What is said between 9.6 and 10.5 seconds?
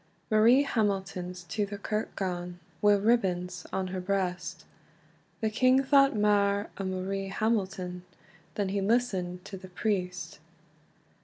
priest.